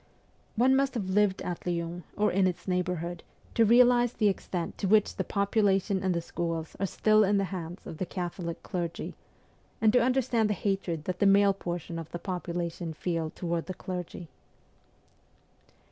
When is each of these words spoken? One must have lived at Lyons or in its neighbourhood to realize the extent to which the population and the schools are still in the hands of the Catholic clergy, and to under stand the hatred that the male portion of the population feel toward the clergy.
One 0.55 0.75
must 0.75 0.95
have 0.95 1.11
lived 1.11 1.43
at 1.43 1.63
Lyons 1.63 2.05
or 2.17 2.31
in 2.31 2.47
its 2.47 2.67
neighbourhood 2.67 3.21
to 3.53 3.65
realize 3.65 4.13
the 4.13 4.29
extent 4.29 4.75
to 4.79 4.87
which 4.87 5.15
the 5.15 5.23
population 5.23 6.01
and 6.01 6.15
the 6.15 6.23
schools 6.23 6.75
are 6.79 6.87
still 6.87 7.23
in 7.23 7.37
the 7.37 7.43
hands 7.53 7.85
of 7.85 7.99
the 7.99 8.05
Catholic 8.07 8.63
clergy, 8.63 9.13
and 9.79 9.93
to 9.93 10.03
under 10.03 10.23
stand 10.23 10.49
the 10.49 10.55
hatred 10.55 11.03
that 11.03 11.19
the 11.19 11.27
male 11.27 11.53
portion 11.53 11.99
of 11.99 12.09
the 12.13 12.17
population 12.17 12.95
feel 12.95 13.29
toward 13.29 13.67
the 13.67 13.75
clergy. 13.75 14.27